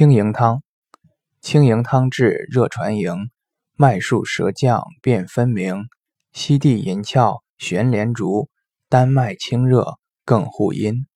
[0.00, 0.62] 清营汤，
[1.42, 3.28] 清营汤治热传营，
[3.76, 5.88] 脉数舌降，辨分明，
[6.32, 8.48] 犀地银翘，悬连竹，
[8.88, 11.06] 丹脉清热，更护阴。